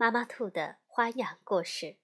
[0.00, 1.98] 妈妈兔的花样故事，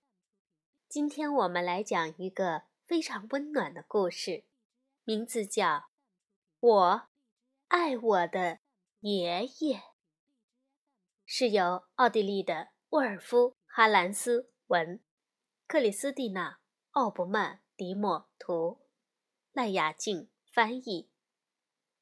[0.86, 4.44] 今天我们来讲一个非常温暖的故事，
[5.04, 5.66] 名字叫
[6.60, 7.08] 《我
[7.68, 8.58] 爱我的
[9.00, 9.78] 爷爷》，
[11.24, 15.02] 是由奥地利的沃尔夫·哈兰斯文、
[15.66, 16.50] 克里斯蒂娜·
[16.90, 18.82] 奥伯曼迪莫图、
[19.52, 21.08] 赖雅静翻译，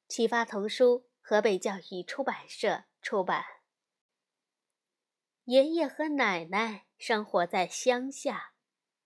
[0.09, 3.54] 启发童书河北教育出版社出版。
[5.45, 8.55] 爷爷和奶奶生活在乡下，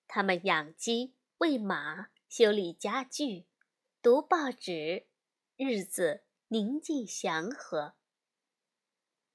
[0.07, 3.49] 他们养鸡、喂马、修理家具、
[4.01, 5.09] 读报纸，
[5.57, 7.97] 日子宁静祥和。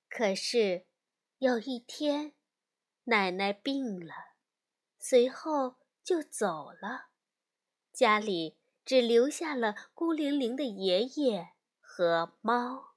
[0.07, 0.85] 可是，
[1.39, 2.35] 有一天，
[3.03, 4.13] 奶奶病了，
[4.97, 7.07] 随后就走了，
[7.91, 11.49] 家里只留下了孤零零的爷爷
[11.81, 12.92] 和猫。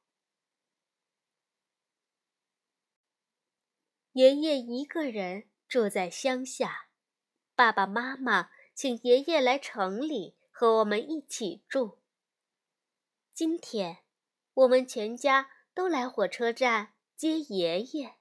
[4.16, 6.88] 爷爷一个人住在乡下，
[7.54, 11.98] 爸爸妈妈请爷爷来城里和我们一起住。
[13.34, 13.98] 今天，
[14.54, 18.14] 我们全家都来火车站接爷爷。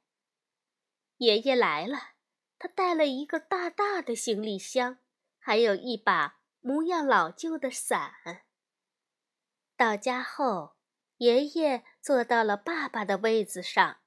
[1.19, 2.15] 爷爷来了，
[2.59, 4.99] 他带了一个大大的行李箱，
[5.39, 8.43] 还有一把模样老旧的伞。
[9.77, 10.75] 到家后，
[11.19, 14.01] 爷爷坐到了爸爸的位子上，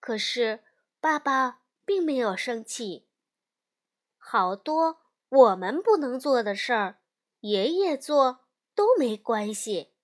[0.00, 0.64] 可是。
[1.00, 3.06] 爸爸并没有生气。
[4.16, 4.98] 好多
[5.28, 7.00] 我们不能做的事儿，
[7.40, 9.94] 爷爷做都没关系。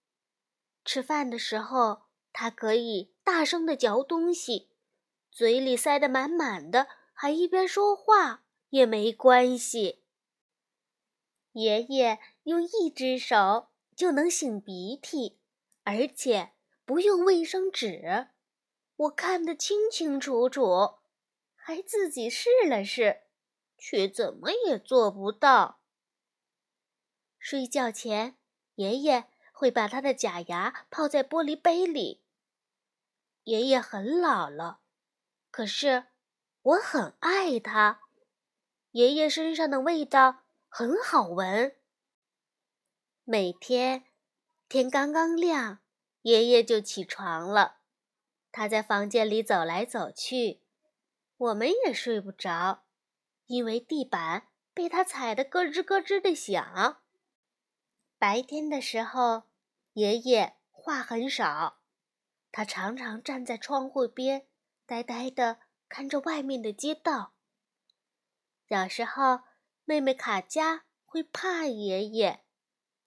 [0.84, 4.70] 吃饭的时候，他可以大声的嚼东西，
[5.30, 10.04] 嘴里塞得满满的，还一边说话也没关系。
[11.52, 15.38] 爷爷用一只手就能擤鼻涕，
[15.84, 16.52] 而且
[16.84, 18.28] 不用卫生纸。
[18.96, 20.98] 我看得清清楚楚，
[21.56, 23.22] 还自己试了试，
[23.76, 25.80] 却怎么也做不到。
[27.38, 28.36] 睡觉前，
[28.76, 32.22] 爷爷会把他的假牙泡在玻璃杯里。
[33.44, 34.80] 爷爷很老了，
[35.50, 36.06] 可是
[36.62, 38.00] 我很爱他。
[38.92, 41.76] 爷爷身上的味道很好闻。
[43.24, 44.04] 每天
[44.68, 45.80] 天刚刚亮，
[46.22, 47.80] 爷爷就起床了。
[48.56, 50.60] 他在房间里走来走去，
[51.36, 52.84] 我们也睡不着，
[53.46, 57.02] 因为地板被他踩得咯吱咯吱的响。
[58.16, 59.42] 白天的时候，
[59.94, 61.80] 爷爷话很少，
[62.52, 64.46] 他常常站在窗户边，
[64.86, 67.34] 呆呆地看着外面的街道。
[68.68, 69.40] 有时候，
[69.84, 72.44] 妹妹卡佳会怕爷爷，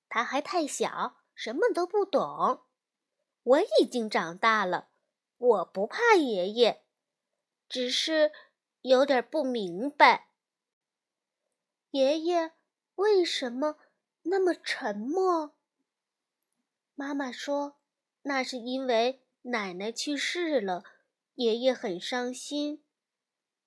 [0.10, 2.66] 他还太小，什么都不懂。
[3.44, 4.90] 我已经长大了。
[5.38, 6.84] 我不怕爷爷，
[7.70, 8.32] 只是
[8.82, 10.30] 有点不明白，
[11.92, 12.54] 爷爷
[12.96, 13.78] 为什么
[14.24, 15.56] 那么沉默。
[16.96, 17.78] 妈妈说，
[18.24, 20.84] 那是因为奶奶去世了，
[21.36, 22.84] 爷爷很伤心。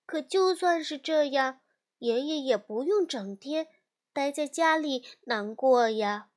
[0.05, 1.61] 可就算是这样，
[1.99, 3.69] 爷爷也不用整天
[4.13, 6.31] 待在家里难过呀。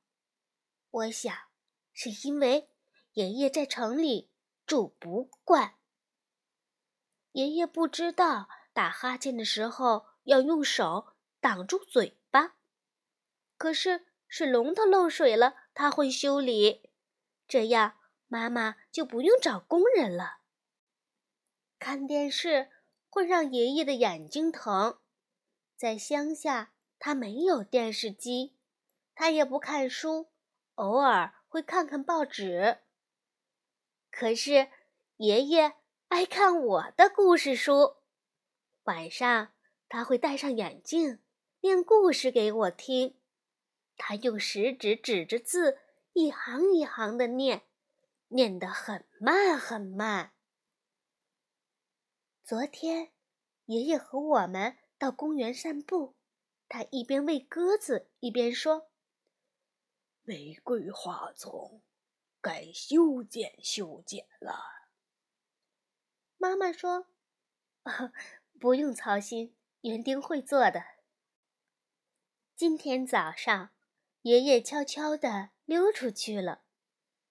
[0.90, 1.36] 我想，
[1.92, 2.68] 是因为
[3.14, 4.30] 爷爷在城里。
[4.66, 5.74] 住不惯。
[7.32, 12.54] 爷爷不知道打哈欠的时候要用手挡住嘴巴，
[13.56, 16.90] 可是水龙头漏水了，他会修理，
[17.46, 17.98] 这样
[18.28, 20.38] 妈妈就不用找工人了。
[21.78, 22.70] 看电视
[23.10, 24.98] 会让爷爷的眼睛疼，
[25.76, 28.56] 在乡下他没有电视机，
[29.14, 30.30] 他也不看书，
[30.76, 32.78] 偶尔会看看报纸。
[34.16, 34.68] 可是，
[35.16, 35.74] 爷爷
[36.06, 37.96] 爱看我的故事书。
[38.84, 39.52] 晚上，
[39.88, 41.18] 他会戴上眼镜，
[41.62, 43.18] 念故事给我听。
[43.96, 45.80] 他用食指指着字，
[46.12, 47.62] 一行一行的念，
[48.28, 50.32] 念得很慢很慢。
[52.44, 53.10] 昨天，
[53.64, 56.14] 爷爷和我们到公园散步，
[56.68, 58.88] 他一边喂鸽子，一边说
[60.22, 61.82] ：“玫瑰花丛。”
[62.44, 64.60] 该修剪修剪了。
[66.36, 67.06] 妈妈说
[68.60, 70.84] ：“不用操心，园丁会做的。
[72.54, 73.70] 今天早上，
[74.20, 76.64] 爷爷悄悄地溜出去了。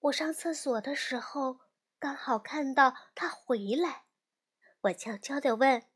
[0.00, 1.60] 我上厕所的时候，
[2.00, 4.06] 刚好看到他回来。
[4.80, 5.86] 我悄悄地问：“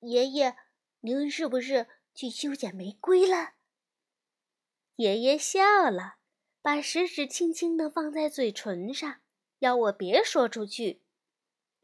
[0.00, 0.58] 爷爷，
[1.00, 3.54] 您是不是去修剪玫瑰了？”
[4.96, 6.18] 爷爷笑了，
[6.64, 9.20] 把食指轻轻地放在嘴唇上，
[9.58, 11.02] 要我别说出去。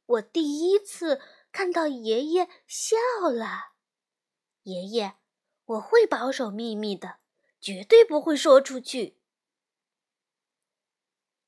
[0.07, 1.21] 我第一次
[1.53, 2.97] 看到爷爷笑
[3.31, 3.75] 了。
[4.63, 5.17] 爷爷，
[5.67, 7.19] 我会保守秘密的，
[7.61, 9.19] 绝对不会说出去。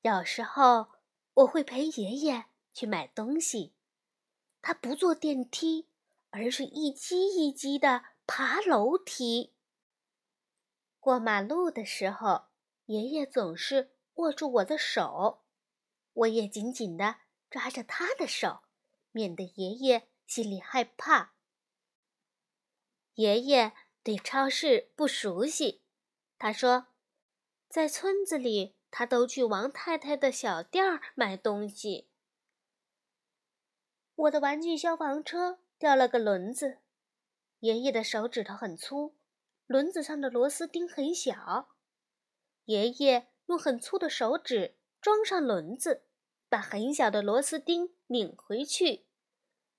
[0.03, 0.89] 有时候
[1.33, 3.73] 我会陪爷爷去买东西，
[4.61, 5.87] 他不坐电梯，
[6.29, 9.55] 而是一级一级的爬楼梯。
[10.99, 12.52] 过马路的时候，
[12.85, 15.43] 爷爷总是握住我的手，
[16.13, 17.17] 我也紧紧的
[17.49, 18.63] 抓着他的手，
[19.11, 21.33] 免得爷爷心里害怕。
[23.15, 25.81] 爷爷对超市不熟悉，
[26.37, 26.87] 他说，
[27.69, 28.75] 在村子里。
[28.95, 32.11] 他都去王太太的小店儿买东西。
[34.13, 36.77] 我的玩具消防车掉了个轮子，
[37.61, 39.15] 爷爷的手指头很粗，
[39.65, 41.72] 轮子上的螺丝钉很小。
[42.65, 46.05] 爷爷用很粗的手指装上轮子，
[46.49, 49.07] 把很小的螺丝钉拧回去。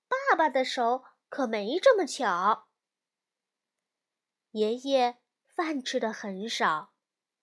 [0.07, 2.67] 爸爸的手可没这么巧。
[4.51, 5.17] 爷爷
[5.47, 6.93] 饭吃的很少，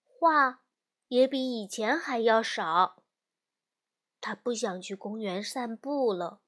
[0.04, 0.60] 话。
[1.08, 3.04] 也比以前还要少。
[4.18, 6.40] 他不想去公园散步了。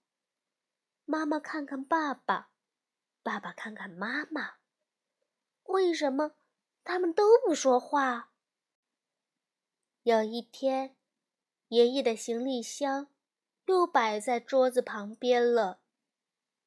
[1.04, 2.48] 妈妈看看爸爸，
[3.22, 4.54] 爸爸看看妈妈，
[5.64, 6.36] 为什么
[6.82, 8.32] 他们都不说话？
[10.04, 10.96] 有一天，
[11.68, 13.08] 爷爷的行李箱
[13.64, 15.80] 又摆在桌子旁边了。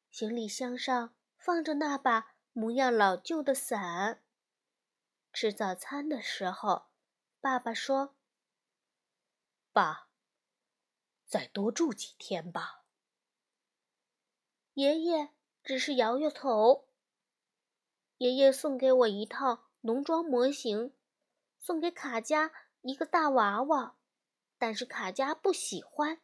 [0.10, 4.24] 行李箱上放着那把模样老旧的伞。
[5.32, 6.88] 吃早餐的时候。
[7.40, 8.18] 爸爸说
[9.72, 10.10] ：“爸，
[11.28, 12.84] 再多住几天吧。”
[14.74, 15.30] 爷爷
[15.64, 16.90] 只是摇摇头。
[18.18, 20.96] 爷爷送给我一套农庄模型，
[21.60, 22.52] 送给卡佳
[22.82, 23.98] 一个大娃娃，
[24.58, 26.22] 但是卡佳不喜欢。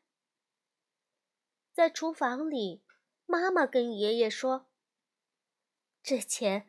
[1.74, 2.84] 在厨房里，
[3.26, 4.68] 妈妈跟爷爷说
[6.04, 6.68] ：“这钱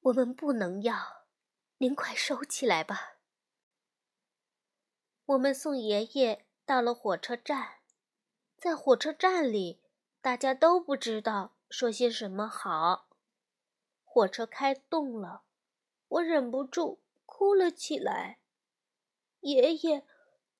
[0.00, 1.26] 我们不能要，
[1.78, 3.18] 您快收起来吧。”
[5.26, 7.78] 我们送爷爷到了火车站，
[8.56, 9.80] 在火车站里，
[10.20, 13.08] 大家都不知道说些什么好。
[14.02, 15.44] 火车开动了，
[16.08, 18.39] 我忍不住哭了起来。
[19.40, 20.04] 爷爷，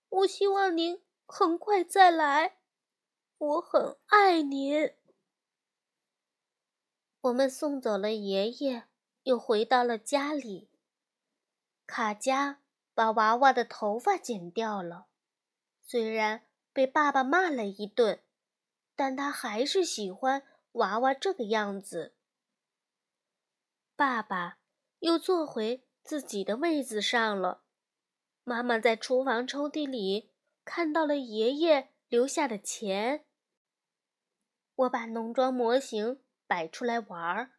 [0.08, 2.58] 我希望您很快再来，
[3.38, 4.92] 我很爱您。
[7.20, 8.84] 我们送走了爷爷，
[9.22, 10.70] 又回到了家里。
[11.86, 12.60] 卡佳。
[12.92, 15.06] 把娃娃的头发剪掉了，
[15.82, 18.22] 虽然被爸爸骂了一顿，
[18.94, 20.42] 但他还是喜欢
[20.72, 22.14] 娃娃这个样子。
[23.96, 24.58] 爸爸
[24.98, 27.62] 又坐回自己的位子上了。
[28.50, 30.32] 妈妈在厨房抽屉里
[30.64, 33.24] 看到了爷爷留下的钱。
[34.74, 37.52] 我把农庄模型摆出来玩儿，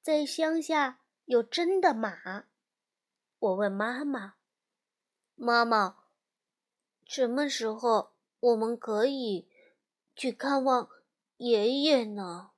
[0.00, 2.46] 在乡下有真的马。
[3.38, 4.34] 我问妈妈。
[5.36, 5.98] 妈妈，
[7.04, 9.48] 什么时候我们可以
[10.16, 10.88] 去看望
[11.36, 12.50] 爷爷呢？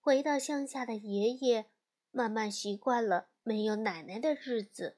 [0.00, 1.70] 回到乡下的爷爷
[2.10, 4.96] 慢慢习惯了没有奶奶的日子，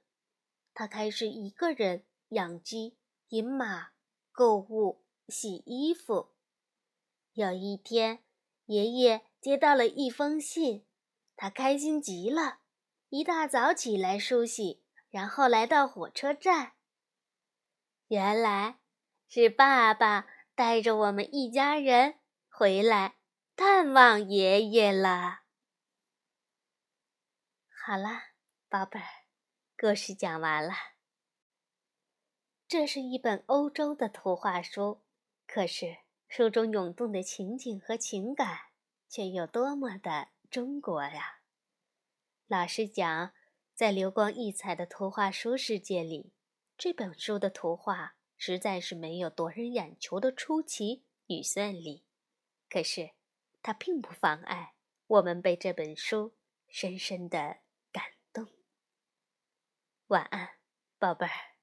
[0.73, 2.97] 他开始一个人养鸡、
[3.29, 3.89] 饮马、
[4.31, 6.33] 购物、洗衣服。
[7.33, 8.23] 有一天，
[8.67, 10.87] 爷爷接到了一封信，
[11.35, 12.61] 他开心极了，
[13.09, 14.83] 一大早起来梳洗。
[15.11, 16.75] 然后来到火车站，
[18.09, 18.79] 原来
[19.29, 22.17] 是爸爸带着我们一家人
[22.49, 23.17] 回来
[23.57, 25.41] 探望爷爷了。
[27.71, 28.25] 好啦，
[28.79, 29.07] 宝贝儿，
[29.79, 30.75] 故事讲完了。
[32.69, 35.01] 这是一本欧洲的图画书，
[35.47, 38.59] 可是书中涌动的情景和情感
[39.09, 41.41] 却有多么的中国呀！
[42.49, 43.33] 老实讲。
[43.75, 46.35] 在流光溢彩的图画书世界里，
[46.77, 52.05] 这本书的图画实在是没有夺人眼球的出奇与绚丽。
[52.69, 53.13] 可是，
[53.63, 54.75] 它并不妨碍
[55.07, 56.35] 我们被这本书
[56.69, 57.61] 深深的。
[60.09, 60.49] 晚安，
[61.01, 61.56] 宝贝儿。